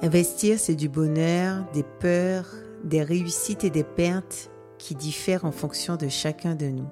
Investir, 0.00 0.60
c'est 0.60 0.76
du 0.76 0.88
bonheur, 0.88 1.64
des 1.72 1.82
peurs, 1.82 2.46
des 2.84 3.02
réussites 3.02 3.64
et 3.64 3.70
des 3.70 3.82
pertes 3.82 4.48
qui 4.78 4.94
diffèrent 4.94 5.44
en 5.44 5.50
fonction 5.50 5.96
de 5.96 6.06
chacun 6.06 6.54
de 6.54 6.66
nous. 6.66 6.88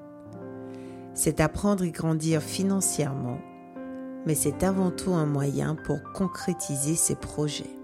C'est 1.14 1.40
apprendre 1.40 1.84
et 1.84 1.92
grandir 1.92 2.42
financièrement, 2.42 3.38
mais 4.26 4.34
c'est 4.34 4.64
avant 4.64 4.90
tout 4.90 5.12
un 5.12 5.24
moyen 5.24 5.76
pour 5.76 6.02
concrétiser 6.14 6.96
ses 6.96 7.14
projets. 7.14 7.78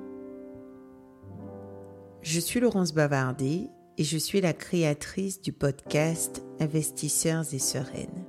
Je 2.23 2.41
suis 2.41 2.59
Laurence 2.59 2.93
Bavardet 2.93 3.71
et 3.99 4.05
je 4.05 4.19
suis 4.19 4.41
la 4.41 4.53
créatrice 4.53 5.41
du 5.41 5.53
podcast 5.53 6.43
Investisseurs 6.59 7.45
et 7.55 7.61
Sereines. 7.61 8.25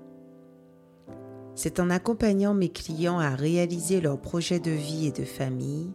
C'est 1.55 1.79
en 1.79 1.89
accompagnant 1.89 2.53
mes 2.53 2.69
clients 2.69 3.19
à 3.19 3.31
réaliser 3.31 3.99
leurs 3.99 4.21
projets 4.21 4.59
de 4.59 4.71
vie 4.71 5.07
et 5.07 5.11
de 5.11 5.25
famille 5.25 5.91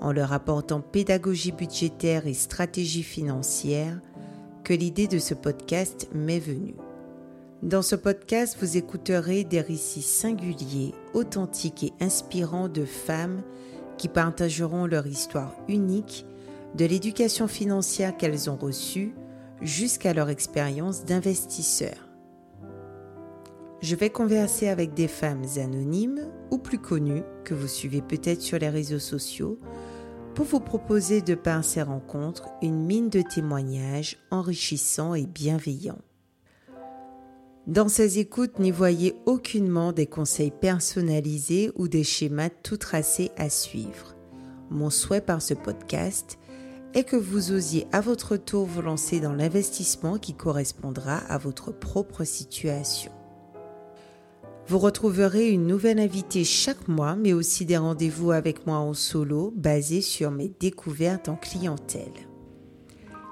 en 0.00 0.12
leur 0.12 0.32
apportant 0.32 0.80
pédagogie 0.80 1.52
budgétaire 1.52 2.26
et 2.26 2.34
stratégie 2.34 3.02
financière 3.02 4.00
que 4.64 4.74
l'idée 4.74 5.06
de 5.06 5.18
ce 5.18 5.34
podcast 5.34 6.08
m'est 6.14 6.40
venue. 6.40 6.74
Dans 7.62 7.82
ce 7.82 7.96
podcast, 7.96 8.56
vous 8.60 8.76
écouterez 8.76 9.44
des 9.44 9.60
récits 9.60 10.02
singuliers, 10.02 10.92
authentiques 11.14 11.84
et 11.84 12.04
inspirants 12.04 12.68
de 12.68 12.84
femmes 12.84 13.42
qui 13.96 14.08
partageront 14.08 14.86
leur 14.86 15.06
histoire 15.06 15.54
unique 15.68 16.26
de 16.74 16.84
l'éducation 16.84 17.48
financière 17.48 18.16
qu'elles 18.16 18.50
ont 18.50 18.56
reçue 18.56 19.14
jusqu'à 19.62 20.12
leur 20.12 20.28
expérience 20.28 21.04
d'investisseur. 21.04 22.05
Je 23.82 23.94
vais 23.94 24.10
converser 24.10 24.68
avec 24.68 24.94
des 24.94 25.08
femmes 25.08 25.44
anonymes 25.56 26.30
ou 26.50 26.58
plus 26.58 26.78
connues 26.78 27.22
que 27.44 27.54
vous 27.54 27.68
suivez 27.68 28.00
peut-être 28.00 28.40
sur 28.40 28.58
les 28.58 28.70
réseaux 28.70 28.98
sociaux 28.98 29.58
pour 30.34 30.46
vous 30.46 30.60
proposer 30.60 31.20
de 31.20 31.34
par 31.34 31.62
ces 31.62 31.82
rencontres 31.82 32.48
une 32.62 32.84
mine 32.84 33.10
de 33.10 33.22
témoignages 33.22 34.18
enrichissants 34.30 35.14
et 35.14 35.26
bienveillants. 35.26 36.00
Dans 37.66 37.88
ces 37.88 38.18
écoutes, 38.18 38.58
n'y 38.58 38.70
voyez 38.70 39.14
aucunement 39.26 39.92
des 39.92 40.06
conseils 40.06 40.52
personnalisés 40.52 41.70
ou 41.74 41.88
des 41.88 42.04
schémas 42.04 42.50
tout 42.62 42.76
tracés 42.76 43.30
à 43.36 43.50
suivre. 43.50 44.14
Mon 44.70 44.88
souhait 44.88 45.20
par 45.20 45.42
ce 45.42 45.52
podcast 45.52 46.38
est 46.94 47.04
que 47.04 47.16
vous 47.16 47.52
osiez 47.52 47.86
à 47.92 48.00
votre 48.00 48.36
tour 48.36 48.64
vous 48.66 48.82
lancer 48.82 49.20
dans 49.20 49.34
l'investissement 49.34 50.16
qui 50.16 50.32
correspondra 50.32 51.16
à 51.16 51.38
votre 51.38 51.72
propre 51.72 52.24
situation. 52.24 53.12
Vous 54.68 54.78
retrouverez 54.80 55.50
une 55.50 55.68
nouvelle 55.68 56.00
invitée 56.00 56.42
chaque 56.42 56.88
mois, 56.88 57.14
mais 57.14 57.32
aussi 57.32 57.64
des 57.64 57.76
rendez-vous 57.76 58.32
avec 58.32 58.66
moi 58.66 58.78
en 58.78 58.94
solo 58.94 59.52
basés 59.54 60.00
sur 60.00 60.32
mes 60.32 60.52
découvertes 60.58 61.28
en 61.28 61.36
clientèle. 61.36 62.12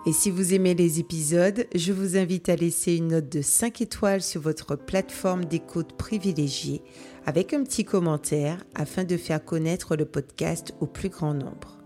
Et 0.06 0.12
si 0.12 0.30
vous 0.30 0.54
aimez 0.54 0.74
les 0.74 1.00
épisodes, 1.00 1.66
je 1.74 1.92
vous 1.92 2.16
invite 2.16 2.48
à 2.50 2.56
laisser 2.56 2.94
une 2.94 3.08
note 3.08 3.28
de 3.28 3.42
5 3.42 3.80
étoiles 3.80 4.22
sur 4.22 4.42
votre 4.42 4.76
plateforme 4.76 5.44
d'écoute 5.46 5.96
privilégiée 5.96 6.82
avec 7.26 7.52
un 7.52 7.64
petit 7.64 7.84
commentaire 7.84 8.62
afin 8.76 9.02
de 9.02 9.16
faire 9.16 9.44
connaître 9.44 9.96
le 9.96 10.04
podcast 10.04 10.72
au 10.80 10.86
plus 10.86 11.08
grand 11.08 11.34
nombre. 11.34 11.78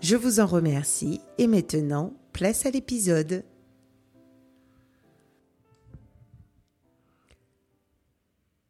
Je 0.00 0.14
vous 0.14 0.38
en 0.38 0.46
remercie 0.46 1.20
et 1.38 1.48
maintenant, 1.48 2.12
place 2.32 2.64
à 2.64 2.70
l'épisode. 2.70 3.42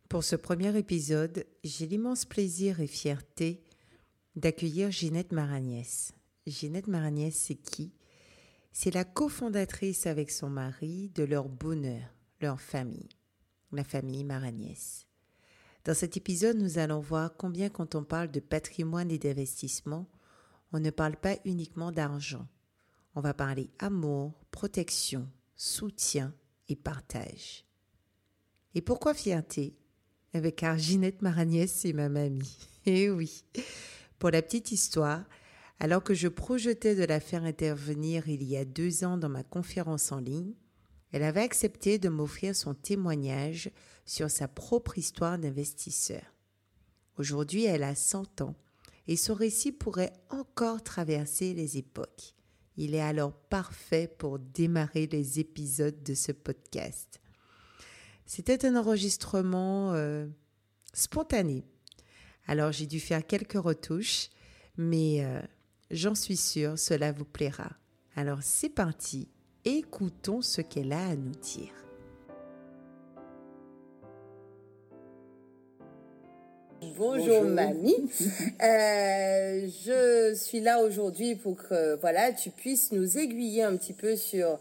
Pour 0.09 0.25
ce 0.25 0.37
premier 0.37 0.75
épisode, 0.79 1.45
j'ai 1.65 1.87
l'immense 1.87 2.25
plaisir 2.25 2.81
et 2.81 2.87
fierté 2.87 3.63
d'accueillir 4.37 4.91
Ginette 4.91 5.33
Maragnès. 5.33 6.15
Ginette 6.47 6.87
Maragnès, 6.87 7.37
c'est 7.37 7.57
qui? 7.57 7.93
C'est 8.73 8.95
la 8.95 9.05
cofondatrice 9.05 10.07
avec 10.07 10.31
son 10.31 10.49
mari 10.49 11.11
de 11.15 11.25
leur 11.25 11.51
bonheur, 11.51 12.15
leur 12.41 12.59
famille, 12.59 13.11
la 13.71 13.85
famille 13.85 14.25
Maragnès. 14.25 15.07
Dans 15.85 15.95
cet 15.95 16.17
épisode, 16.17 16.57
nous 16.57 16.79
allons 16.79 17.01
voir 17.01 17.37
combien 17.37 17.69
quand 17.69 17.95
on 17.95 18.03
parle 18.03 18.31
de 18.31 18.41
patrimoine 18.41 19.11
et 19.11 19.19
d'investissement, 19.19 20.09
on 20.73 20.81
ne 20.81 20.91
parle 20.91 21.17
pas 21.17 21.37
uniquement 21.45 21.93
d'argent. 21.93 22.49
On 23.15 23.21
va 23.21 23.35
parler 23.35 23.69
amour, 23.79 24.33
protection, 24.53 25.29
soutien 25.55 26.33
et 26.71 26.77
partage. 26.77 27.67
Et 28.75 28.81
pourquoi 28.81 29.13
fierté? 29.13 29.77
Avec 30.39 30.63
Arginette 30.63 31.21
Maragnès, 31.21 31.71
c'est 31.71 31.93
ma 31.93 32.09
mamie. 32.09 32.57
Eh 32.87 33.11
oui. 33.11 33.45
Pour 34.19 34.31
la 34.31 34.41
petite 34.41 34.73
histoire, 34.73 35.23
alors 35.79 36.03
que 36.03 36.15
je 36.15 36.29
projetais 36.29 36.95
de 36.95 37.05
la 37.05 37.21
faire 37.21 37.45
intervenir 37.45 38.29
il 38.29 38.43
y 38.43 38.57
a 38.57 38.65
deux 38.65 39.05
ans 39.05 39.19
dans 39.19 39.29
ma 39.29 39.43
conférence 39.43 40.11
en 40.11 40.21
ligne, 40.21 40.55
elle 41.13 41.23
avait 41.23 41.43
accepté 41.43 41.99
de 41.99 42.09
m'offrir 42.09 42.57
son 42.57 42.73
témoignage 42.73 43.71
sur 44.07 44.31
sa 44.31 44.49
propre 44.49 44.97
histoire 44.97 45.39
d'investisseur. 45.39 46.23
Aujourd'hui, 47.19 47.65
elle 47.65 47.83
a 47.83 47.95
100 47.95 48.41
ans 48.41 48.55
et 49.07 49.17
son 49.17 49.35
récit 49.35 49.73
pourrait 49.73 50.13
encore 50.31 50.83
traverser 50.83 51.53
les 51.53 51.77
époques. 51.77 52.35
Il 52.77 52.95
est 52.95 53.03
alors 53.03 53.33
parfait 53.33 54.11
pour 54.19 54.39
démarrer 54.39 55.09
les 55.09 55.41
épisodes 55.41 56.03
de 56.03 56.15
ce 56.15 56.33
podcast. 56.33 57.21
C'était 58.39 58.67
un 58.67 58.77
enregistrement 58.77 59.95
euh, 59.95 60.25
spontané. 60.95 61.65
Alors 62.47 62.71
j'ai 62.71 62.87
dû 62.87 63.01
faire 63.01 63.27
quelques 63.27 63.61
retouches, 63.61 64.29
mais 64.77 65.25
euh, 65.25 65.41
j'en 65.91 66.15
suis 66.15 66.37
sûre, 66.37 66.79
cela 66.79 67.11
vous 67.11 67.25
plaira. 67.25 67.73
Alors 68.15 68.39
c'est 68.43 68.69
parti, 68.69 69.27
écoutons 69.65 70.41
ce 70.41 70.61
qu'elle 70.61 70.93
a 70.93 71.05
à 71.05 71.17
nous 71.17 71.33
dire. 71.33 71.73
Bonjour, 76.97 77.43
mamie. 77.43 78.09
Euh, 78.63 79.67
je 79.85 80.35
suis 80.37 80.61
là 80.61 80.81
aujourd'hui 80.85 81.35
pour 81.35 81.57
que 81.57 81.97
voilà 81.97 82.33
tu 82.33 82.51
puisses 82.51 82.93
nous 82.93 83.19
aiguiller 83.19 83.65
un 83.65 83.77
petit 83.77 83.95
peu 83.95 84.15
sur 84.15 84.61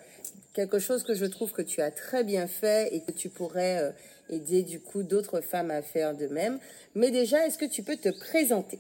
quelque 0.58 0.80
chose 0.80 1.04
que 1.04 1.14
je 1.14 1.26
trouve 1.26 1.52
que 1.52 1.62
tu 1.62 1.82
as 1.82 1.92
très 1.92 2.24
bien 2.24 2.48
fait 2.48 2.90
et 2.92 3.02
que 3.02 3.12
tu 3.12 3.30
pourrais 3.30 3.78
euh, 3.78 3.92
aider 4.36 4.64
du 4.64 4.80
coup 4.80 5.04
d'autres 5.04 5.40
femmes 5.42 5.70
à 5.70 5.84
faire 5.84 6.18
de 6.18 6.26
même. 6.26 6.58
Mais 6.96 7.12
déjà, 7.12 7.46
est-ce 7.46 7.60
que 7.60 7.66
tu 7.66 7.84
peux 7.84 7.96
te 7.96 8.10
présenter? 8.10 8.80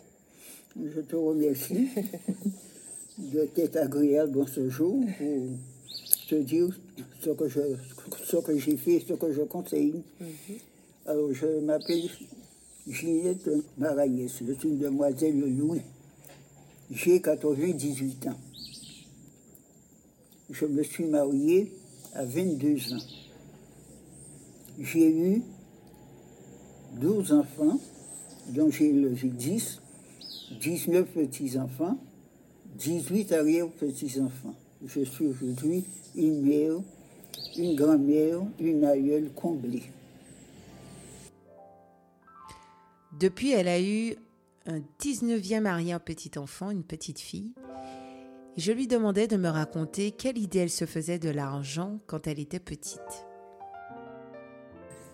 Je 0.76 1.02
te 1.02 1.16
remercie 1.16 1.90
de 3.20 3.46
t'être 3.46 3.78
agréable 3.78 4.32
dans 4.32 4.48
ce 4.48 4.68
jour 4.72 5.06
pour 5.20 5.48
te 6.28 6.36
dire 6.36 6.68
ce 7.22 7.30
que 7.30 7.48
je, 7.48 7.62
ce 8.26 8.38
que 8.38 8.58
j'ai 8.58 8.76
fait, 8.76 9.04
ce 9.08 9.14
que 9.14 9.32
je 9.32 9.44
conseille. 9.44 10.02
Mhm. 10.20 10.56
Alors, 11.06 11.32
je 11.32 11.60
m'appelle 11.60 12.10
Juliette 12.88 13.50
Maraillès, 13.78 14.32
je 14.48 14.54
suis 14.54 14.70
une 14.70 14.80
demoiselle 14.80 15.40
Louis. 15.40 15.82
J'ai 16.90 17.22
98 17.22 18.28
ans 18.30 18.47
je 20.50 20.66
me 20.66 20.84
suis 20.84 21.06
mariée 21.06 21.72
à 22.14 22.24
22 22.26 22.94
ans. 22.94 23.06
J'ai 24.80 25.10
eu 25.10 25.42
12 27.00 27.34
enfants, 27.34 27.80
dont 28.50 28.70
j'ai 28.70 28.90
élevé 28.90 29.28
10, 29.28 29.82
19 30.62 31.08
petits-enfants, 31.08 31.98
18 32.78 33.32
arrière-petits-enfants. 33.34 34.56
Je 34.86 35.02
suis 35.02 35.26
aujourd'hui 35.26 35.84
une 36.16 36.42
mère, 36.42 36.76
une 37.58 37.76
grand-mère, 37.76 38.42
une 38.60 38.86
aïeule 38.86 39.32
comblée. 39.36 39.84
Depuis, 43.20 43.52
elle 43.52 43.68
a 43.68 43.82
eu 43.82 44.16
un 44.68 44.80
19e 45.02 45.66
arrière-petit-enfant, 45.66 46.70
une 46.70 46.84
petite 46.84 47.20
fille, 47.20 47.52
je 48.58 48.72
lui 48.72 48.88
demandais 48.88 49.28
de 49.28 49.38
me 49.38 49.50
raconter 49.50 50.12
quelle 50.12 50.40
idée 50.40 50.60
elle 50.60 50.72
se 50.72 50.86
faisait 50.86 51.20
de 51.20 51.30
l'argent 51.30 52.00
quand 52.08 52.26
elle 52.26 52.40
était 52.40 52.60
petite. 52.60 53.00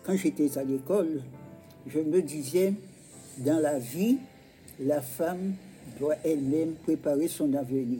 Quand 0.06 0.16
j'étais 0.16 0.57
à 0.57 0.63
l'école, 0.63 1.22
je 1.86 2.00
me 2.00 2.22
disais, 2.22 2.74
dans 3.40 3.60
la 3.60 3.80
vie, 3.80 4.18
la 4.80 5.01
femme 5.01 5.56
doit 6.00 6.16
elle-même 6.24 6.75
préparer 6.84 7.28
son 7.28 7.54
avenir. 7.54 8.00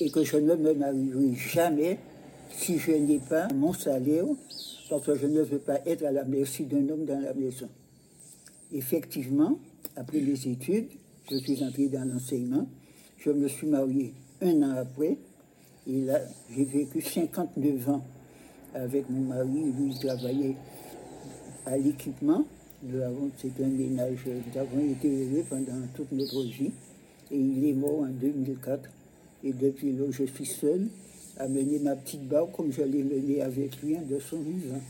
Et 0.00 0.10
que 0.10 0.22
je 0.22 0.36
ne 0.36 0.54
me 0.54 0.74
marierai 0.74 1.34
jamais 1.34 1.98
si 2.50 2.78
je 2.78 2.92
n'ai 2.92 3.18
pas 3.18 3.48
mon 3.54 3.72
salaire, 3.72 4.26
parce 4.90 5.06
que 5.06 5.16
je 5.16 5.26
ne 5.26 5.40
veux 5.40 5.58
pas 5.58 5.80
être 5.86 6.04
à 6.04 6.12
la 6.12 6.24
merci 6.24 6.64
d'un 6.64 6.86
homme 6.90 7.06
dans 7.06 7.20
la 7.20 7.32
maison. 7.32 7.70
Effectivement, 8.70 9.58
après 9.96 10.20
les 10.20 10.46
études, 10.46 10.88
je 11.30 11.38
suis 11.38 11.64
entrée 11.64 11.88
dans 11.88 12.06
l'enseignement, 12.06 12.68
je 13.18 13.30
me 13.30 13.48
suis 13.48 13.66
mariée 13.66 14.12
un 14.42 14.62
an 14.62 14.76
après. 14.76 15.16
Et 15.88 16.00
là, 16.02 16.20
j'ai 16.54 16.64
vécu 16.64 17.00
59 17.00 17.88
ans 17.88 18.04
avec 18.74 19.08
mon 19.08 19.34
mari. 19.34 19.72
Lui, 19.78 19.92
il 19.92 19.98
travaillait 19.98 20.56
à 21.64 21.76
l'équipement. 21.76 22.44
C'était 23.38 23.64
un 23.64 23.68
ménage. 23.68 24.18
Nous 24.26 24.60
avons 24.60 24.80
été 24.90 25.08
heureux 25.08 25.44
pendant 25.48 25.86
toute 25.94 26.12
notre 26.12 26.42
vie. 26.42 26.72
Et 27.30 27.38
il 27.38 27.68
est 27.68 27.72
mort 27.72 28.00
en 28.00 28.08
2004. 28.08 28.88
Et 29.44 29.52
depuis 29.52 29.92
là, 29.92 30.06
je 30.10 30.24
suis 30.24 30.46
seul 30.46 30.88
à 31.38 31.48
mener 31.48 31.78
ma 31.78 31.94
petite 31.96 32.26
barque 32.26 32.52
comme 32.52 32.72
je 32.72 32.82
l'ai 32.82 33.02
menée 33.02 33.42
avec 33.42 33.82
lui 33.82 33.96
de 33.96 34.18
son 34.18 34.38
vivant. 34.40 34.80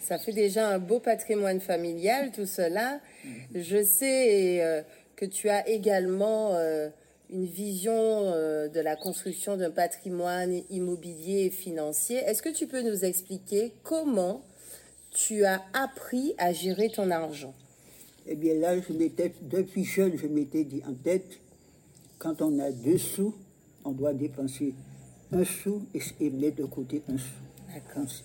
Ça 0.00 0.18
fait 0.18 0.32
déjà 0.32 0.68
un 0.68 0.78
beau 0.78 0.98
patrimoine 0.98 1.60
familial, 1.60 2.30
tout 2.32 2.46
cela. 2.46 3.00
Mhm. 3.24 3.62
Je 3.62 3.82
sais 3.82 4.62
euh, 4.62 4.82
que 5.14 5.26
tu 5.26 5.50
as 5.50 5.68
également 5.68 6.54
euh, 6.54 6.88
une 7.32 7.46
vision 7.46 7.92
euh, 7.94 8.68
de 8.68 8.80
la 8.80 8.96
construction 8.96 9.56
d'un 9.56 9.70
patrimoine 9.70 10.62
immobilier 10.70 11.46
et 11.46 11.50
financier. 11.50 12.16
Est-ce 12.16 12.42
que 12.42 12.48
tu 12.48 12.66
peux 12.66 12.82
nous 12.82 13.04
expliquer 13.04 13.72
comment 13.82 14.42
tu 15.10 15.44
as 15.44 15.62
appris 15.72 16.34
à 16.38 16.52
gérer 16.52 16.90
ton 16.90 17.10
argent? 17.10 17.54
Eh 18.26 18.34
bien 18.34 18.54
là, 18.54 18.78
je 18.80 18.92
m'étais, 18.92 19.32
depuis 19.42 19.84
jeune, 19.84 20.16
je 20.16 20.26
m'étais 20.26 20.64
dit 20.64 20.82
en 20.88 20.94
tête, 20.94 21.38
quand 22.18 22.42
on 22.42 22.58
a 22.58 22.70
deux 22.70 22.98
sous, 22.98 23.34
on 23.84 23.92
doit 23.92 24.12
dépenser 24.12 24.74
un 25.32 25.44
sou 25.44 25.82
et, 25.94 26.30
mettre 26.30 26.56
de 26.56 26.64
côté 26.64 27.02
un 27.08 27.16
sou. 27.16 28.24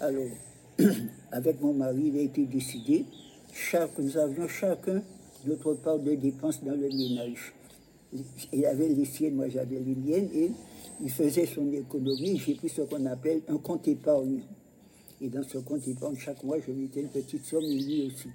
Alors, 0.00 0.30
avec 1.32 1.60
mon 1.60 1.74
mari, 1.74 2.12
il 2.12 2.18
a 2.18 2.22
été 2.22 2.44
décidé, 2.46 3.04
chaque, 3.52 3.98
nous 3.98 4.16
avions 4.16 4.48
chacun 4.48 5.02
notre 5.44 5.74
part 5.74 5.98
de 5.98 6.14
dépenses 6.14 6.62
dans 6.62 6.74
le 6.74 6.88
ménage. 6.88 7.52
Il 8.52 8.66
avait 8.66 8.88
les 8.88 9.04
siennes, 9.04 9.34
moi 9.34 9.48
j'avais 9.48 9.78
les 9.78 9.94
miennes, 9.94 10.30
et 10.32 10.50
il 11.02 11.10
faisait 11.10 11.46
son 11.46 11.70
économie. 11.72 12.38
J'ai 12.38 12.54
pris 12.54 12.68
ce 12.68 12.82
qu'on 12.82 13.04
appelle 13.06 13.42
un 13.48 13.58
compte 13.58 13.86
épargne. 13.88 14.42
Et 15.20 15.28
dans 15.28 15.42
ce 15.42 15.58
compte 15.58 15.86
épargne, 15.88 16.16
chaque 16.16 16.42
mois, 16.44 16.58
je 16.60 16.72
mettais 16.72 17.00
une 17.00 17.08
petite 17.08 17.44
somme, 17.44 17.64
et 17.64 17.78
lui 17.78 18.06
aussi. 18.06 18.28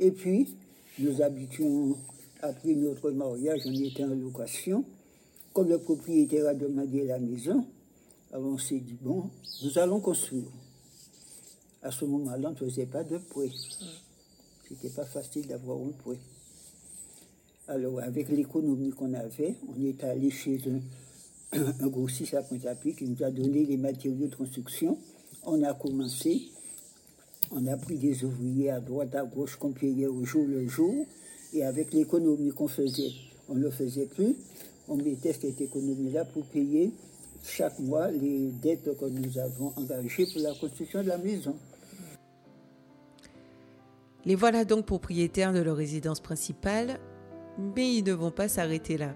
Et 0.00 0.10
puis, 0.10 0.56
nous 0.98 1.22
habitions, 1.22 1.96
après 2.40 2.74
notre 2.74 3.10
mariage, 3.10 3.60
on 3.66 3.72
était 3.72 4.04
en 4.04 4.14
location. 4.14 4.84
Comme 5.52 5.68
le 5.68 5.78
propriétaire 5.78 6.48
a 6.48 6.54
demandé 6.54 7.04
la 7.04 7.18
maison, 7.18 7.64
alors 8.32 8.48
on 8.48 8.58
s'est 8.58 8.80
dit, 8.80 8.96
bon, 9.00 9.30
nous 9.62 9.78
allons 9.78 10.00
construire. 10.00 10.50
À 11.82 11.92
ce 11.92 12.04
moment-là, 12.06 12.48
on 12.48 12.52
ne 12.52 12.70
faisait 12.70 12.86
pas 12.86 13.04
de 13.04 13.18
prêt. 13.18 13.50
C'était 14.68 14.88
pas 14.88 15.04
facile 15.04 15.46
d'avoir 15.46 15.78
un 15.78 15.92
prêt. 15.92 16.18
Alors, 17.68 18.00
avec 18.00 18.28
l'économie 18.28 18.90
qu'on 18.90 19.14
avait, 19.14 19.54
on 19.68 19.82
est 19.84 20.02
allé 20.04 20.30
chez 20.30 20.60
un, 21.52 21.86
grossiste 21.86 22.34
à 22.34 22.42
Pointe-à-Pitre 22.42 22.98
qui 22.98 23.08
nous 23.08 23.22
a 23.22 23.30
donné 23.30 23.64
les 23.64 23.76
matériaux 23.76 24.26
de 24.26 24.34
construction. 24.34 24.98
On 25.44 25.62
a 25.62 25.74
commencé, 25.74 26.42
on 27.50 27.66
a 27.66 27.76
pris 27.76 27.96
des 27.96 28.24
ouvriers 28.24 28.70
à 28.70 28.80
droite, 28.80 29.14
à 29.14 29.24
gauche 29.24 29.56
qu'on 29.56 29.72
payait 29.72 30.06
au 30.06 30.24
jour 30.24 30.46
le 30.46 30.66
jour. 30.68 31.06
Et 31.52 31.64
avec 31.64 31.92
l'économie 31.92 32.50
qu'on 32.50 32.68
faisait, 32.68 33.12
on 33.48 33.54
ne 33.54 33.60
le 33.60 33.70
faisait 33.70 34.06
plus 34.06 34.34
on 34.88 34.96
mettait 34.96 35.32
cette 35.32 35.60
économie-là 35.60 36.24
pour 36.24 36.44
payer 36.46 36.92
chaque 37.42 37.78
mois 37.78 38.10
les 38.10 38.50
dettes 38.62 38.96
que 38.98 39.04
nous 39.06 39.38
avons 39.38 39.72
engagées 39.76 40.26
pour 40.32 40.42
la 40.42 40.54
construction 40.54 41.02
de 41.02 41.08
la 41.08 41.18
maison. 41.18 41.56
Les 44.26 44.34
voilà 44.34 44.64
donc 44.64 44.86
propriétaires 44.86 45.52
de 45.52 45.60
leur 45.60 45.76
résidence 45.76 46.20
principale, 46.20 46.98
mais 47.58 47.96
ils 47.96 48.04
ne 48.04 48.12
vont 48.12 48.30
pas 48.30 48.48
s'arrêter 48.48 48.96
là. 48.96 49.14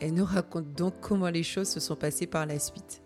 Elle 0.00 0.14
nous 0.14 0.24
raconte 0.24 0.72
donc 0.72 0.94
comment 1.00 1.28
les 1.28 1.42
choses 1.42 1.68
se 1.68 1.80
sont 1.80 1.96
passées 1.96 2.26
par 2.26 2.46
la 2.46 2.58
suite. 2.58 3.02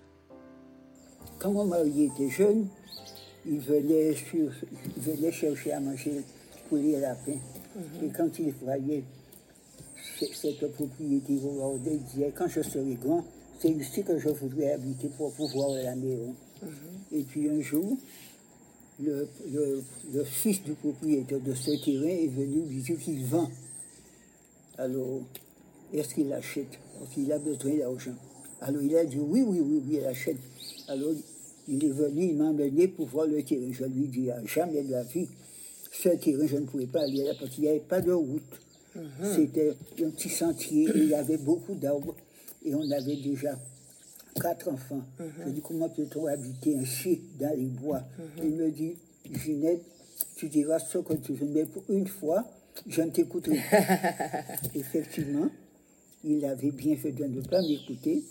Quand 1.39 1.51
mon 1.53 1.65
mari 1.65 2.05
était 2.05 2.31
jeune, 2.31 2.69
il 3.47 3.59
venait, 3.59 4.15
venait 4.97 5.33
chercher 5.33 5.73
à 5.73 5.81
manger 5.81 6.23
pour 6.69 6.79
les 6.79 7.01
lapins. 7.01 7.33
Et 8.03 8.09
quand 8.17 8.39
il 8.39 8.53
voyait 8.53 9.03
cette 10.33 10.73
propriété 10.73 11.33
il 11.33 12.03
disait 12.05 12.33
quand 12.35 12.49
je 12.49 12.63
serai 12.63 12.95
grand, 12.95 13.25
c'est 13.59 13.71
ici 13.71 14.05
que 14.05 14.19
je 14.19 14.29
voudrais 14.29 14.73
habiter 14.73 15.09
pour 15.17 15.33
pouvoir 15.33 15.71
la 15.71 15.97
maison. 15.97 16.35
Mhm. 16.63 16.71
Et 17.13 17.23
puis 17.23 17.49
un 17.49 17.61
jour, 17.61 17.97
le, 19.01 19.29
fils 20.25 20.63
du 20.63 20.73
propriétaire 20.73 21.41
de 21.41 21.55
ce 21.55 21.71
terrain 21.85 22.07
est 22.07 22.29
venu 22.29 22.63
lui 22.67 22.83
dire 22.83 22.99
qu'il 22.99 23.25
vend. 23.25 23.51
Alors, 24.79 25.23
est-ce 25.93 26.15
qu'il 26.15 26.33
achète 26.33 26.79
Parce 26.99 27.11
qu'il 27.13 27.31
a 27.33 27.39
besoin 27.39 27.77
d'argent. 27.77 28.15
Alors 28.61 28.83
il 28.83 28.97
a 28.97 29.05
dit 29.05 29.19
oui, 29.19 29.43
oui, 29.43 29.61
oui, 29.61 29.83
oui, 29.87 29.99
il 30.01 30.05
achète. 30.07 30.39
Alors 30.89 31.13
il 31.69 31.85
est 31.85 31.91
venu, 31.91 32.29
il 32.31 32.37
m'a 32.37 32.47
emmené 32.47 32.89
pour 32.89 33.07
voir 33.07 33.27
le 33.27 33.43
terrain. 33.43 33.71
Je 33.71 33.85
lui 33.85 34.09
dis, 34.09 34.31
à 34.31 34.45
jamais 34.45 34.83
de 34.83 34.91
la 34.91 35.03
vie, 35.03 35.29
ce 35.93 36.09
terrain, 36.11 36.47
je 36.47 36.57
ne 36.57 36.67
pouvais 36.67 36.87
pas 36.87 37.03
aller 37.03 37.25
là 37.25 37.33
parce 37.39 37.51
qu'il 37.51 37.65
n'y 37.65 37.71
avait 37.71 37.81
pas 37.81 38.01
de 38.01 38.13
route. 38.13 38.43
Mhm. 38.95 39.35
C'était 39.35 39.75
un 40.03 40.11
petit 40.11 40.29
sentier, 40.29 40.89
il 40.95 41.09
y 41.09 41.15
avait 41.15 41.37
beaucoup 41.37 41.75
d'arbres 41.75 42.15
et 42.65 42.75
on 42.75 42.91
avait 42.91 43.17
déjà 43.17 43.59
quatre 44.41 44.69
enfants. 44.69 45.03
Mhm. 45.19 45.27
Je 45.47 45.51
dis 45.51 45.61
comment 45.61 45.89
peut-on 45.89 46.27
habiter 46.27 46.77
ainsi 46.77 47.21
dans 47.39 47.57
les 47.57 47.67
bois? 47.67 48.03
Mhm. 48.19 48.45
Il 48.45 48.51
me 48.57 48.71
dit, 48.71 48.97
Ginette, 49.31 49.83
tu 50.37 50.49
diras 50.49 50.79
ce 50.79 50.99
que 50.99 51.15
tu 51.15 51.33
veux, 51.33 51.47
mais 51.47 51.65
pour 51.65 51.83
une 51.89 52.07
fois, 52.07 52.45
je 52.87 53.03
ne 53.03 53.11
t'écouterai 53.11 53.61
pas. 53.71 53.83
Effectivement, 54.75 55.49
il 56.25 56.45
avait 56.45 56.71
bien 56.71 56.97
fait 56.97 57.13
de 57.13 57.25
ne 57.25 57.41
pas 57.43 57.61
m'écouter. 57.63 58.25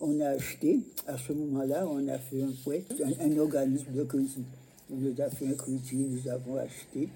On 0.00 0.18
a 0.20 0.30
acheté, 0.30 0.80
à 1.06 1.18
ce 1.18 1.32
moment-là, 1.32 1.86
on 1.86 2.08
a 2.08 2.18
fait 2.18 2.42
un 2.42 2.52
prêt, 2.64 2.84
un, 3.20 3.36
organisme 3.38 3.92
de 3.92 4.02
crédit. 4.04 4.44
On 4.90 4.96
nous 4.96 5.14
a 5.20 5.28
fait 5.30 5.46
un 5.46 5.54
crédit, 5.54 5.96
nous 5.96 6.28
avons 6.28 6.56
acheté, 6.56 7.08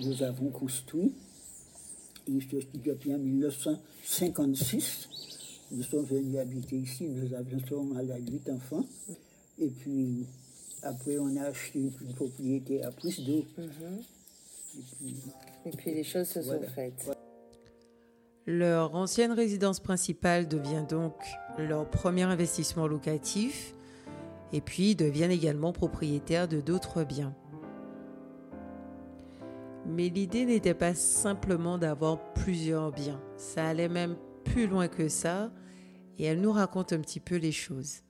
nous 0.00 0.22
avons 0.22 0.48
construit 0.50 1.12
depuis 2.28 3.14
en 3.14 3.18
1956. 3.18 5.08
Nous 5.70 5.82
sommes 5.82 6.04
venus 6.06 6.38
habiter 6.38 6.76
ici, 6.76 7.04
nous 7.04 7.34
avions 7.34 7.60
seulement 7.68 8.00
huit 8.00 8.48
enfants. 8.48 8.86
Et 9.58 9.68
puis, 9.68 10.24
après, 10.82 11.18
on 11.18 11.36
a 11.36 11.42
acheté 11.44 11.80
une, 11.80 11.90
propriété 12.14 12.82
à 12.82 12.90
plus 12.90 13.20
d'eau. 13.20 13.44
Mhm. 13.58 14.00
et, 14.78 14.82
puis, 14.96 15.14
les 15.86 16.04
choses 16.04 16.28
se 16.28 16.42
sont 16.42 16.60
faites. 16.74 17.10
Leur 18.46 18.94
ancienne 18.94 19.32
résidence 19.32 19.80
principale 19.80 20.48
devient 20.48 20.84
donc 20.88 21.14
leur 21.58 21.88
premier 21.90 22.22
investissement 22.22 22.86
locatif 22.86 23.74
et 24.52 24.60
puis 24.60 24.96
deviennent 24.96 25.30
également 25.30 25.72
propriétaires 25.72 26.48
de 26.48 26.60
d'autres 26.60 27.04
biens. 27.04 27.34
Mais 29.86 30.08
l'idée 30.08 30.44
n'était 30.44 30.74
pas 30.74 30.94
simplement 30.94 31.78
d'avoir 31.78 32.32
plusieurs 32.34 32.92
biens, 32.92 33.20
ça 33.36 33.68
allait 33.68 33.88
même 33.88 34.16
plus 34.44 34.66
loin 34.66 34.88
que 34.88 35.08
ça, 35.08 35.50
et 36.18 36.24
elle 36.24 36.40
nous 36.40 36.52
raconte 36.52 36.92
un 36.92 37.00
petit 37.00 37.20
peu 37.20 37.36
les 37.36 37.52
choses. 37.52 38.02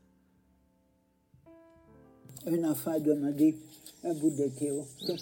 Un 2.47 2.65
enfant 2.65 2.93
a 2.93 3.01
demandé 3.01 3.57
un 4.05 4.15
bout 4.15 4.31
de 4.31 4.49
terre, 4.49 4.75
un 5.09 5.17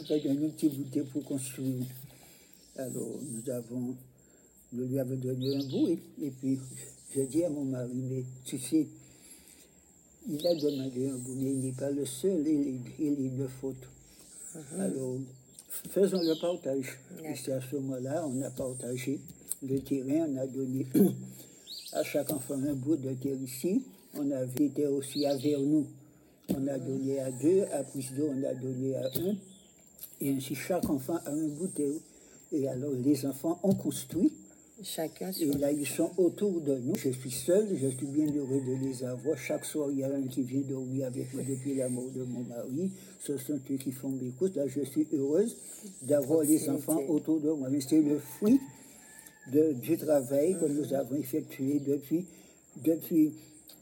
petit 0.51 0.69
bout 0.69 0.85
de 0.85 0.91
terre 0.91 1.05
pour 1.13 1.25
construire? 1.25 1.87
Alors 2.79 3.19
nous 3.23 3.51
avons, 3.51 3.97
nous 4.73 4.87
lui 4.87 4.99
avons 4.99 5.17
donné 5.17 5.57
un 5.57 5.65
bout, 5.69 5.89
et, 5.89 6.31
puis 6.31 6.59
je 7.15 7.23
dis 7.23 7.45
à 7.45 7.51
mon 7.51 7.65
mari, 7.65 7.93
mais 7.95 8.25
tu 8.45 8.59
sais, 8.59 8.87
il 10.29 10.47
a 10.47 10.55
demandé 10.55 11.09
un 11.09 11.17
bout, 11.17 11.35
mais 11.37 11.53
il 11.53 11.61
n'est 11.61 11.73
pas 11.73 11.91
le 11.91 12.05
seul, 12.05 12.47
il, 12.47 12.81
il 12.99 13.27
est 13.27 13.37
de 13.37 13.47
faute. 13.47 13.77
Uh-huh. 14.55 14.81
Alors 14.81 15.19
faisons 15.91 16.21
le 16.21 16.39
partage. 16.41 16.99
Et 17.25 17.35
c'est 17.35 17.53
à 17.53 17.61
ce 17.61 17.77
moment-là, 17.77 18.27
on 18.27 18.43
a 18.43 18.51
partagé 18.51 19.21
le 19.63 19.81
terrain, 19.81 20.29
on 20.29 20.37
a 20.37 20.47
donné 20.47 20.87
à 21.93 22.03
chaque 22.03 22.31
enfant 22.31 22.55
un 22.55 22.75
bout 22.75 22.97
de 22.97 23.13
terre 23.15 23.41
ici. 23.43 23.83
On 24.15 24.31
avait 24.31 24.67
été 24.67 24.87
aussi 24.87 25.27
à 25.27 25.37
Vernou. 25.37 25.87
On 26.49 26.67
a 26.69 26.79
donné 26.79 27.21
à 27.21 27.31
deux, 27.31 27.65
à 27.73 27.83
plus 27.83 28.13
deux, 28.13 28.29
on 28.29 28.45
a 28.45 28.55
donné 28.55 28.97
à 28.97 29.07
un. 29.07 29.35
Et 30.21 30.31
ainsi, 30.31 30.55
chaque 30.55 30.89
enfant 30.89 31.19
a 31.25 31.31
un 31.31 31.49
bout 31.49 31.67
de 31.67 31.73
terre. 31.73 32.01
Et 32.53 32.69
alors, 32.69 32.93
les 32.93 33.27
enfants 33.27 33.59
ont 33.63 33.75
construit 33.75 34.33
Chacun 34.83 35.31
Et 35.41 35.47
là, 35.47 35.73
ils 35.73 35.87
sont 35.87 36.11
autour 36.19 36.61
de 36.61 36.77
nous. 36.77 36.95
Je 36.97 37.09
suis 37.09 37.31
seul, 37.31 37.67
je 37.81 37.89
suis 37.89 38.07
bien 38.07 38.27
heureux 38.27 38.61
de 38.61 38.87
les 38.87 39.05
avoir. 39.05 39.39
Chaque 39.39 39.65
soir, 39.65 39.89
il 39.91 40.01
y 40.01 40.05
a 40.05 40.09
un 40.09 40.23
qui 40.25 40.43
vient 40.43 40.61
dormir 40.61 41.07
avec 41.07 41.33
moi 41.33 41.43
depuis 41.49 41.75
la 41.77 41.89
mort 41.89 42.11
de 42.15 42.23
mon 42.25 42.43
mari. 42.43 42.91
Ce 43.21 43.39
sont 43.39 43.59
eux 43.71 43.77
qui 43.77 43.91
font 43.91 44.11
mes 44.11 44.31
courses. 44.33 44.55
Là, 44.55 44.65
je 44.69 44.83
suis 44.83 45.09
heureuse 45.15 45.57
d'avoir 46.03 46.43
les 46.43 46.69
enfants 46.69 47.01
autour 47.09 47.41
de 47.41 47.51
moi. 47.53 47.69
Mais 47.71 47.81
c'est 47.81 48.03
le 48.03 48.19
fruit 48.19 48.61
de, 49.51 49.73
du 49.73 49.97
travail 49.97 50.59
que 50.61 50.67
nous 50.67 50.93
avons 50.93 51.17
effectué 51.17 51.81
depuis, 51.81 52.27
depuis 52.85 53.33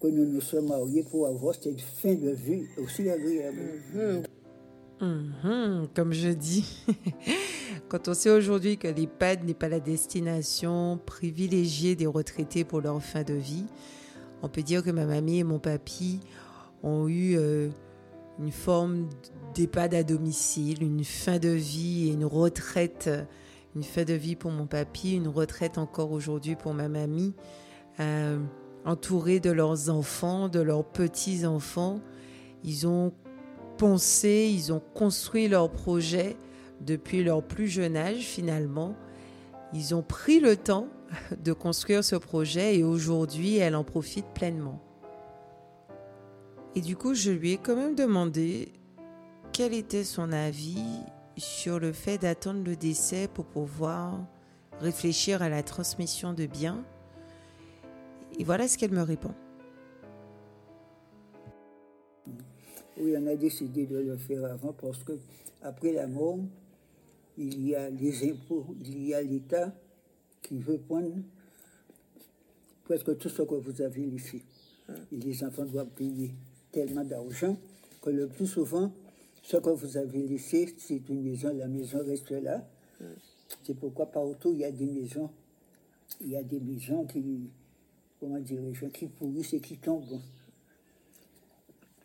que 0.01 0.07
nous 0.07 0.27
nous 0.27 0.41
sommes 0.41 0.69
mariés 0.69 1.03
pour 1.03 1.27
avoir 1.27 1.57
cette 1.57 1.81
fin 1.81 2.15
de 2.15 2.31
vie 2.31 2.67
aussi 2.79 3.11
agréable. 3.11 3.59
Mhm. 3.95 4.23
Mhm, 5.01 5.89
comme 5.93 6.13
je 6.13 6.29
dis, 6.29 6.65
quand 7.89 8.09
on 8.09 8.15
sait 8.15 8.31
aujourd'hui 8.31 8.79
que 8.79 8.89
l'EHPAD 8.89 9.45
n'est 9.45 9.55
pas 9.55 9.69
la 9.69 9.81
destination 9.81 10.99
privilégiée 11.05 11.97
des 11.97 12.07
retraités 12.07 12.65
pour 12.65 12.81
leur 12.81 13.03
fin 13.03 13.23
de 13.23 13.35
vie, 13.35 13.67
on 14.43 14.49
peut 14.49 14.63
dire 14.63 14.83
que 14.83 14.91
ma 14.91 15.07
mamie 15.07 15.39
et 15.39 15.45
mon 15.45 15.59
papy 15.59 16.21
ont 16.83 17.09
eu 17.09 17.37
euh, 17.37 17.71
une 18.39 18.53
forme 18.53 19.09
d'EHPAD 19.55 19.95
à 19.95 20.03
domicile, 20.03 20.83
une 20.83 21.05
fin 21.05 21.39
de 21.39 21.49
vie 21.49 22.09
et 22.09 22.13
une 22.13 22.25
retraite 22.25 23.09
une 23.75 23.83
fin 23.83 24.05
de 24.05 24.15
vie 24.15 24.37
pour 24.37 24.51
mon 24.51 24.67
papy, 24.67 25.17
une 25.17 25.29
retraite 25.29 25.79
encore 25.79 26.13
aujourd'hui 26.13 26.55
pour 26.55 26.75
ma 26.75 26.89
mamie, 26.89 27.35
euh, 28.01 28.39
entourés 28.85 29.41
de 29.41 29.51
leurs 29.51 29.91
enfants, 29.91 30.49
de 30.49 30.61
leurs 30.61 30.85
petits-enfants. 30.85 32.01
Ils 32.63 32.87
ont 32.87 33.13
pensé, 33.77 34.51
ils 34.53 34.73
ont 34.73 34.83
construit 34.95 35.49
leur 35.49 35.71
projet 35.71 36.37
depuis 36.81 37.25
leur 37.25 37.43
plus 37.43 37.69
jeune 37.69 37.97
âge 37.97 38.23
finalement. 38.23 38.95
Ils 39.73 39.95
ont 39.95 40.03
pris 40.03 40.41
le 40.41 40.57
temps 40.57 40.89
de 41.43 41.53
construire 41.53 42.05
ce 42.05 42.17
projet 42.17 42.79
et 42.79 42.85
aujourd'hui 42.85 43.57
elle 43.57 43.77
en 43.77 43.85
profite 43.85 44.27
pleinement. 44.35 44.81
Et 46.77 46.81
du 46.81 46.97
coup, 46.97 47.15
je 47.15 47.31
lui 47.31 47.53
ai 47.53 47.57
quand 47.57 47.77
même 47.77 47.95
demandé 47.95 48.73
quel 49.53 49.73
était 49.73 50.03
son 50.03 50.33
avis 50.33 50.83
sur 51.37 51.79
le 51.79 51.93
fait 51.93 52.19
d'attendre 52.19 52.65
le 52.65 52.75
décès 52.75 53.29
pour 53.33 53.45
pouvoir 53.45 54.27
réfléchir 54.81 55.43
à 55.43 55.49
la 55.49 55.63
transmission 55.63 56.33
de 56.33 56.47
biens. 56.47 56.85
Et 58.39 58.45
voilà 58.45 58.67
ce 58.67 58.77
qu'elle 58.77 58.91
me 58.91 59.03
répond. 59.03 59.35
Oui, 62.97 63.15
on 63.17 63.27
a 63.27 63.37
décidé 63.37 63.87
de 63.87 63.99
le 63.99 64.17
faire 64.17 64.45
avant 64.45 64.73
parce 64.73 65.03
que 65.05 65.13
après 65.63 65.93
la 65.93 66.07
mort, 66.07 66.39
il 67.37 67.67
y 67.67 67.75
a 67.75 67.91
les 67.91 68.31
impôts, 68.31 68.67
il 68.81 69.07
y 69.07 69.15
a 69.15 69.23
l'État 69.23 69.75
qui 70.43 70.59
veut 70.59 70.79
prendre 70.79 71.17
presque 72.85 73.17
tout 73.19 73.29
ce 73.29 73.43
que 73.43 73.55
vous 73.55 73.83
avez 73.83 74.07
laissé. 74.07 74.43
Et 75.11 75.17
les 75.17 75.43
enfants 75.45 75.65
doivent 75.65 75.91
payer 75.97 76.33
tellement 76.71 77.05
d'argent 77.05 77.57
que 78.03 78.11
le 78.11 78.29
plus 78.29 78.47
souvent, 78.47 78.93
ce 79.43 79.57
que 79.57 79.71
vous 79.71 79.97
avez 79.97 80.27
laissé, 80.27 80.75
c'est 80.79 81.09
une 81.09 81.23
maison, 81.23 81.53
la 81.55 81.67
maison 81.67 81.99
reste 82.05 82.31
là. 82.31 82.67
C'est 83.63 83.75
pourquoi 83.75 84.07
partout 84.07 84.53
il 84.53 84.61
y 84.61 84.65
a 84.65 84.71
des 84.71 84.87
maisons, 84.87 85.31
il 86.21 86.29
y 86.29 86.37
a 86.37 86.43
des 86.43 86.61
maisons 86.61 87.05
qui, 87.07 87.51
comment 88.21 88.39
dirais-je, 88.39 88.87
qui 88.87 89.07
pourrissent 89.07 89.55
et 89.55 89.61
qui 89.61 89.79
tombent. 89.79 90.21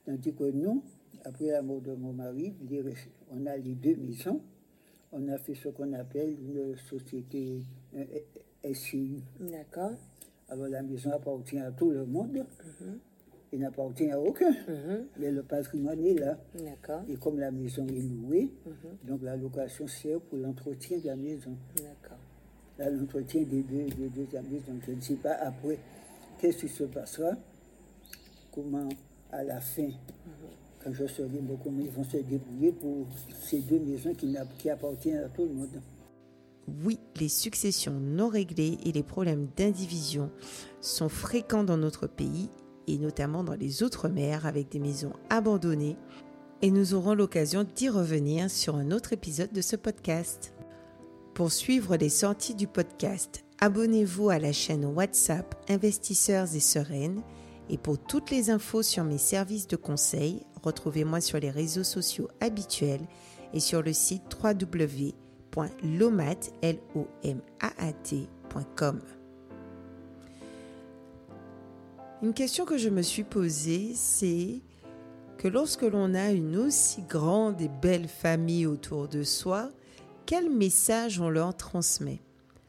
Tandis 0.06 0.34
que 0.34 0.52
nous, 0.52 0.84
après 1.26 1.48
la 1.48 1.62
mort 1.62 1.82
de 1.82 1.94
mon 1.94 2.14
mari, 2.14 2.54
on 3.32 3.46
a 3.46 3.58
les 3.58 3.76
deux 3.76 3.96
maisons. 3.96 4.42
On 5.12 5.28
a 5.30 5.38
fait 5.38 5.56
ce 5.56 5.70
qu'on 5.70 5.92
appelle 5.94 6.36
une 6.40 6.76
société 6.78 7.64
SCI. 8.64 9.24
D'accord. 9.40 9.92
Alors 10.50 10.68
la 10.68 10.82
maison 10.82 11.12
appartient 11.12 11.60
à 11.60 11.72
tout 11.72 11.92
le 11.92 12.06
monde. 12.06 12.38
Mm-hmm. 12.38 12.98
Il 13.52 13.60
n'appartient 13.60 14.12
à 14.12 14.20
aucun. 14.20 14.52
Mm-hmm. 14.52 15.06
Mais 15.18 15.32
le 15.32 15.44
patrimoine 15.44 16.06
est 16.06 16.14
là. 16.14 16.38
D'accord. 16.54 17.02
Et 17.10 17.16
comme 17.16 17.40
la 17.40 17.52
maison 17.52 17.88
est 17.88 18.02
louée, 18.02 18.52
mm-hmm. 18.68 19.08
donc 19.08 19.22
la 19.24 19.36
location 19.36 19.88
sert 19.88 20.20
pour 20.22 20.38
l'entretien 20.38 21.00
de 21.00 21.08
la 21.08 21.16
maison. 21.16 21.56
D'accord. 21.76 22.18
L'entretien 22.78 23.42
des 23.44 23.62
deux, 23.62 23.86
des 23.86 24.10
deux 24.10 24.28
je 24.86 24.92
ne 24.92 25.02
sais 25.02 25.16
pas 25.16 25.34
après 25.34 25.78
qu'est-ce 26.40 26.60
qui 26.60 26.70
se 26.70 26.86
passera. 26.86 27.32
Comment 28.52 28.88
à 29.32 29.44
la 29.44 29.60
fin, 29.60 29.90
quand 30.84 30.94
je 30.94 31.08
serai 31.08 31.42
mort, 31.42 31.60
comment 31.64 31.82
ils 31.82 31.92
vont 31.92 32.04
se 32.04 32.18
débrouiller 32.18 32.72
pour 32.72 33.08
ces 33.42 33.60
deux 33.62 33.80
maisons 33.80 34.14
qui, 34.14 34.36
qui 34.58 34.70
appartiennent 34.70 35.24
à 35.24 35.30
tout 35.30 35.44
le 35.44 35.54
monde? 35.54 35.82
Oui, 36.84 37.00
les 37.20 37.30
successions 37.30 38.00
non 38.00 38.30
réglées 38.30 38.78
et 38.86 38.92
les 38.92 39.04
problèmes 39.04 39.48
d'indivision 39.58 40.30
sont 40.82 41.10
fréquents 41.10 41.64
dans 41.64 41.78
notre 41.78 42.08
pays 42.08 42.50
et 42.88 42.98
notamment 42.98 43.44
dans 43.44 43.56
les 43.56 43.84
Outre-mer 43.84 44.46
avec 44.46 44.70
des 44.70 44.80
maisons 44.80 45.14
abandonnées. 45.30 45.98
Et 46.62 46.72
nous 46.72 46.94
aurons 46.94 47.14
l'occasion 47.14 47.64
d'y 47.64 47.88
revenir 47.88 48.50
sur 48.50 48.76
un 48.76 48.92
autre 48.92 49.14
épisode 49.14 49.54
de 49.54 49.62
ce 49.62 49.76
podcast. 49.76 50.54
Pour 51.34 51.52
suivre 51.52 51.96
les 51.96 52.10
sorties 52.10 52.56
du 52.56 52.68
podcast, 52.68 53.46
abonnez-vous 53.62 54.30
à 54.30 54.40
la 54.40 54.52
chaîne 54.52 54.86
WhatsApp 54.86 55.56
Investisseurs 55.70 56.54
et 56.54 56.60
Sereines. 56.60 57.22
Et 57.70 57.78
pour 57.78 57.98
toutes 57.98 58.32
les 58.32 58.50
infos 58.50 58.82
sur 58.82 59.04
mes 59.04 59.20
services 59.20 59.68
de 59.68 59.76
conseil, 59.76 60.44
retrouvez-moi 60.64 61.22
sur 61.22 61.40
les 61.40 61.50
réseaux 61.50 61.84
sociaux 61.84 62.30
habituels 62.40 63.08
et 63.54 63.60
sur 63.60 63.82
le 63.82 63.94
site 63.94 64.24
www.lomat.com. 64.42 65.14
Une 72.22 72.34
question 72.34 72.66
que 72.66 72.78
je 72.78 72.90
me 72.90 73.02
suis 73.02 73.24
posée, 73.24 73.94
c'est 73.96 74.60
que 75.38 75.48
lorsque 75.48 75.84
l'on 75.84 76.14
a 76.14 76.32
une 76.32 76.58
aussi 76.58 77.02
grande 77.04 77.62
et 77.62 77.70
belle 77.70 78.10
famille 78.10 78.66
autour 78.66 79.08
de 79.08 79.24
soi, 79.24 79.72
quel 80.26 80.50
message 80.50 81.22
on 81.22 81.30
leur 81.30 81.56
transmet? 81.56 82.20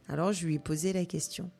Alors 0.08 0.32
je 0.32 0.46
lui 0.46 0.54
ai 0.54 0.58
posé 0.60 0.92
la 0.92 1.04
question. 1.04 1.50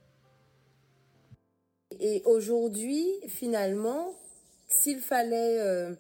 Et 1.99 2.23
aujourd'hui, 2.25 3.05
finalement, 3.27 4.15
s'il 4.69 5.01
fallait 5.01 5.59
euh, 5.59 5.95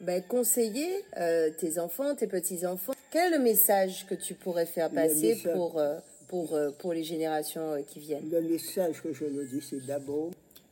ben, 0.00 0.22
conseiller 0.22 1.04
euh, 1.16 1.50
tes 1.50 1.78
enfants, 1.78 2.14
tes 2.14 2.26
petits-enfants, 2.26 2.92
quel 3.10 3.32
est 3.32 3.38
le 3.38 3.42
message 3.42 4.06
que 4.06 4.14
tu 4.14 4.34
pourrais 4.34 4.66
faire 4.66 4.90
passer 4.90 5.36
pour, 5.54 5.78
euh, 5.78 5.98
pour, 6.28 6.58
pour 6.78 6.92
les 6.92 7.04
générations 7.04 7.82
qui 7.86 8.00
viennent? 8.00 8.30
Le 8.30 8.42
message 8.42 9.02
que 9.02 9.12
je 9.12 9.24
leur 9.24 9.44
dis, 9.46 9.60
c'est 9.60 9.84
d'abord 9.86 10.30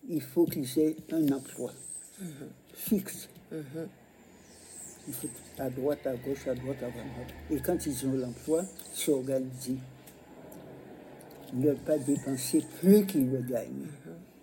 il 0.09 0.21
faut 0.21 0.45
qu'ils 0.45 0.78
aient 0.78 0.97
un 1.12 1.26
emploi 1.33 1.73
fixe. 2.75 3.28
Il 5.07 5.14
faut 5.14 5.28
à 5.59 5.69
droite, 5.71 6.07
à 6.07 6.14
gauche, 6.14 6.47
à 6.49 6.54
droite, 6.54 6.78
à 6.78 6.90
droite. 6.90 7.35
Et 7.50 7.59
quand 7.59 7.87
ils 7.87 8.07
ont 8.07 8.12
l'emploi, 8.12 8.64
s'organiser. 8.93 9.76
Ne 11.52 11.73
pas 11.73 11.99
dépenser 11.99 12.64
plus 12.81 13.07
qu'ils 13.07 13.31
le 13.31 13.38
gagnent. 13.38 13.87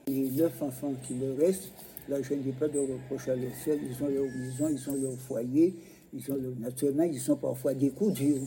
Les 0.07 0.29
neuf 0.31 0.61
enfants 0.61 0.93
qui 1.05 1.13
me 1.13 1.33
restent, 1.33 1.71
là 2.11 2.21
je 2.21 2.33
n'ai 2.33 2.51
pas 2.51 2.67
de 2.67 2.79
reproche 2.79 3.29
à 3.29 3.35
leur 3.35 3.51
faire. 3.51 3.75
Ils 3.75 4.03
ont 4.03 4.09
leur 4.09 4.25
maison, 4.25 4.67
ils 4.69 4.89
ont 4.89 5.01
leur 5.01 5.17
foyer, 5.17 5.73
ils 6.13 6.31
ont 6.31 6.35
leur... 6.35 6.53
naturellement, 6.59 7.03
ils 7.03 7.31
ont 7.31 7.37
parfois 7.37 7.73
des 7.73 7.89
coups 7.89 8.13
durs. 8.13 8.41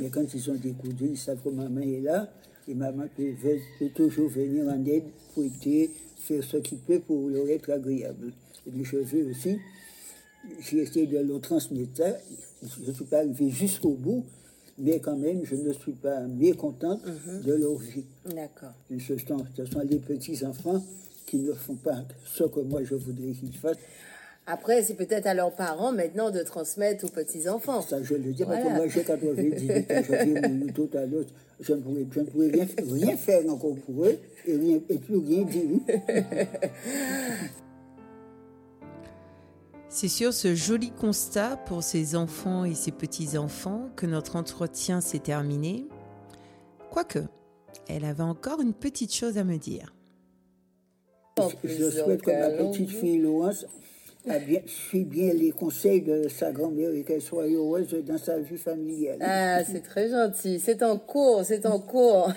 Mais 0.00 0.08
quand 0.10 0.32
ils 0.34 0.50
ont 0.50 0.54
des 0.54 0.72
coups 0.72 0.94
durs, 0.94 1.10
ils 1.10 1.18
savent 1.18 1.40
que 1.42 1.48
maman 1.48 1.80
est 1.80 2.00
là. 2.00 2.30
Et 2.68 2.74
maman 2.74 3.04
peut, 3.16 3.32
peut 3.78 3.88
toujours 3.94 4.28
venir 4.28 4.66
en 4.66 4.84
aide 4.84 5.04
pour 5.32 5.44
aider, 5.44 5.90
faire 6.18 6.42
ce 6.42 6.56
qu'il 6.58 6.78
peut 6.78 6.98
pour 6.98 7.28
leur 7.28 7.48
être 7.48 7.70
agréable. 7.70 8.32
Et 8.66 8.84
je 8.84 8.96
veux 8.96 9.30
aussi, 9.30 9.56
j'ai 10.60 10.78
essayé 10.78 11.06
de 11.06 11.18
leur 11.18 11.40
transmettre 11.40 11.96
ça. 11.96 12.16
Je 12.62 12.90
ne 12.90 12.92
suis 12.92 13.04
pas 13.04 13.18
arrivé 13.18 13.50
jusqu'au 13.50 13.90
bout, 13.92 14.24
mais 14.78 14.98
quand 14.98 15.16
même, 15.16 15.44
je 15.44 15.54
ne 15.54 15.72
suis 15.72 15.92
pas 15.92 16.20
mécontente 16.22 17.00
mhm. 17.06 17.42
de 17.42 17.52
leur 17.54 17.76
vie. 17.76 18.04
D'accord. 18.34 18.74
Ce 18.90 19.16
sont, 19.18 19.46
ce 19.56 19.64
sont 19.64 19.80
les 19.88 19.98
petits-enfants 19.98 20.82
qui 21.26 21.38
ne 21.38 21.52
font 21.52 21.74
pas 21.74 22.04
ce 22.24 22.44
que 22.44 22.60
moi 22.60 22.82
je 22.84 22.94
voudrais 22.94 23.32
qu'ils 23.32 23.56
fassent. 23.56 23.76
Après, 24.48 24.80
c'est 24.84 24.94
peut-être 24.94 25.26
à 25.26 25.34
leurs 25.34 25.50
parents 25.50 25.90
maintenant 25.90 26.30
de 26.30 26.40
transmettre 26.40 27.04
aux 27.04 27.08
petits-enfants. 27.08 27.82
Ça, 27.82 28.00
je 28.00 28.14
le 28.14 28.32
dis, 28.32 28.44
parce 28.44 28.62
que 28.62 28.68
moi 28.68 28.86
j'ai 28.86 29.02
98 29.02 29.70
ans, 29.70 29.84
je 30.08 30.70
tout 30.70 30.88
à 30.94 31.04
l'autre. 31.04 31.34
Je 31.58 31.72
ne 31.72 31.80
pourrais, 31.80 32.06
je 32.12 32.20
ne 32.20 32.24
pourrais 32.26 32.50
rien, 32.50 32.66
rien, 32.92 33.16
faire 33.16 33.50
encore 33.50 33.74
pour 33.74 34.04
eux 34.04 34.16
et, 34.46 34.56
rien, 34.56 34.78
et 34.88 34.98
plus 34.98 35.16
rien 35.16 35.42
dire. 35.42 35.80
C'est 39.88 40.08
sur 40.08 40.32
ce 40.32 40.54
joli 40.54 40.90
constat 40.90 41.56
pour 41.56 41.82
ces 41.82 42.14
enfants 42.14 42.64
et 42.64 42.74
ces 42.74 42.92
petits-enfants 42.92 43.88
que 43.96 44.04
notre 44.06 44.36
entretien 44.36 45.00
s'est 45.00 45.20
terminé. 45.20 45.88
Quoique, 46.90 47.20
elle 47.88 48.04
avait 48.04 48.22
encore 48.22 48.60
une 48.60 48.74
petite 48.74 49.14
chose 49.14 49.38
à 49.38 49.44
me 49.44 49.56
dire. 49.56 49.95
Je 51.64 51.90
souhaite 51.90 52.22
que 52.22 52.30
ma 52.30 52.50
petite 52.50 52.90
fille 52.90 53.18
Louance 53.18 53.66
bien, 54.34 54.60
suit 54.66 55.04
bien 55.04 55.32
les 55.32 55.52
conseils 55.52 56.02
de 56.02 56.28
sa 56.28 56.50
grand-mère 56.50 56.90
et 56.90 57.04
qu'elle 57.04 57.22
soit 57.22 57.44
heureuse 57.46 57.94
dans 58.04 58.18
sa 58.18 58.38
vie 58.38 58.58
familiale. 58.58 59.18
Ah, 59.20 59.62
c'est 59.64 59.82
très 59.82 60.08
gentil. 60.08 60.58
C'est 60.58 60.82
en 60.82 60.98
cours, 60.98 61.44
c'est 61.44 61.64
en 61.66 61.78
cours. 61.78 62.32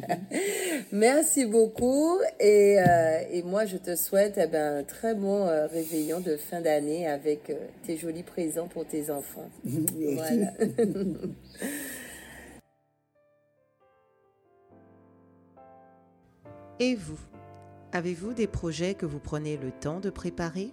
Merci 0.92 1.44
beaucoup. 1.44 2.18
Et, 2.40 2.78
euh, 2.78 3.18
et, 3.30 3.42
moi, 3.42 3.66
je 3.66 3.76
te 3.76 3.94
souhaite 3.94 4.38
eh 4.42 4.46
ben, 4.46 4.78
un 4.78 4.84
très 4.84 5.14
bon 5.14 5.46
euh, 5.46 5.66
réveillon 5.66 6.20
de 6.20 6.36
fin 6.36 6.62
d'année 6.62 7.06
avec 7.06 7.50
euh, 7.50 7.54
tes 7.86 7.98
jolis 7.98 8.22
présents 8.22 8.68
pour 8.68 8.86
tes 8.86 9.10
enfants. 9.10 9.50
Merci. 9.64 10.44
et 16.80 16.94
vous? 16.94 17.18
Avez-vous 17.94 18.32
des 18.32 18.46
projets 18.46 18.94
que 18.94 19.04
vous 19.04 19.18
prenez 19.18 19.58
le 19.58 19.70
temps 19.70 20.00
de 20.00 20.08
préparer? 20.08 20.72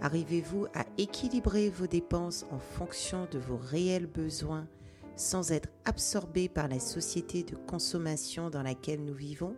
Arrivez-vous 0.00 0.66
à 0.74 0.84
équilibrer 0.98 1.70
vos 1.70 1.86
dépenses 1.86 2.44
en 2.50 2.58
fonction 2.58 3.28
de 3.30 3.38
vos 3.38 3.56
réels 3.56 4.08
besoins 4.08 4.66
sans 5.14 5.52
être 5.52 5.68
absorbé 5.84 6.48
par 6.48 6.66
la 6.66 6.80
société 6.80 7.44
de 7.44 7.54
consommation 7.54 8.50
dans 8.50 8.64
laquelle 8.64 9.04
nous 9.04 9.14
vivons? 9.14 9.54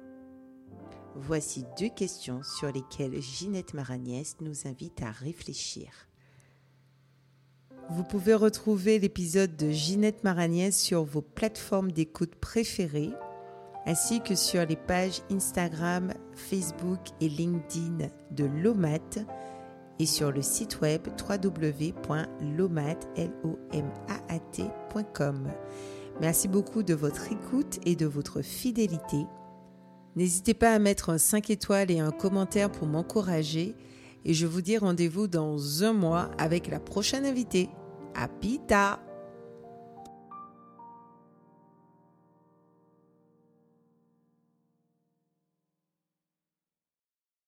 Voici 1.15 1.65
deux 1.79 1.89
questions 1.89 2.43
sur 2.43 2.71
lesquelles 2.71 3.19
Ginette 3.23 3.73
Maragnès 3.73 4.37
nous 4.43 4.69
invite 4.69 5.01
à 5.01 5.11
réfléchir. 5.11 5.89
Vous 7.89 8.05
pouvez 8.05 8.35
retrouver 8.35 8.99
l'épisode 8.99 9.57
de 9.57 9.71
Ginette 9.71 10.23
Maragnès 10.23 10.79
sur 10.79 11.03
vos 11.03 11.23
plateformes 11.23 11.93
d'écoute 11.93 12.35
préférées, 12.35 13.13
ainsi 13.87 14.21
que 14.21 14.35
sur 14.35 14.67
les 14.67 14.77
pages 14.77 15.23
Instagram, 15.31 16.13
Facebook 16.35 17.01
et 17.21 17.29
LinkedIn 17.29 18.09
de 18.33 18.45
l'OMAT 18.45 19.25
et 19.99 20.07
sur 20.07 20.33
le 20.33 20.43
site 20.43 20.81
web 20.81 21.03
www.lomat.com. 21.29 22.33
Merci 26.21 26.49
beaucoup 26.49 26.83
de 26.83 26.95
votre 26.95 27.31
écoute 27.33 27.79
et 27.85 27.95
de 27.95 28.07
votre 28.07 28.43
fidélité. 28.43 29.27
N'hésitez 30.17 30.55
pas 30.55 30.73
à 30.73 30.79
mettre 30.79 31.11
un 31.11 31.19
5 31.19 31.51
étoiles 31.51 31.91
et 31.91 32.01
un 32.01 32.11
commentaire 32.11 32.73
pour 32.73 32.87
m'encourager. 32.87 33.75
Et 34.25 34.33
je 34.35 34.47
vous 34.47 34.63
dis 34.63 34.79
rendez-vous 34.79 35.29
dans 35.29 35.85
un 35.85 35.93
mois 35.93 36.31
avec 36.39 36.69
la 36.69 36.81
prochaine 36.81 37.27
invitée. 37.27 37.69
À 38.15 38.29
pita 38.29 38.99